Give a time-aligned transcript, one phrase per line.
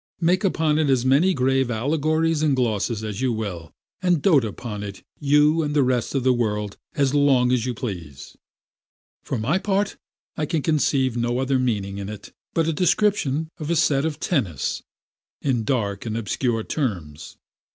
[0.19, 4.81] Make upon it as many grave allegories and glosses as you will, and dote upon
[4.81, 8.35] it you and the rest of the world as long as you please;
[9.21, 9.97] for my part,
[10.35, 14.19] I can conceive no other meaning in it but a description of a set at
[14.19, 14.81] tennis
[15.39, 17.37] in dark and obscure terms.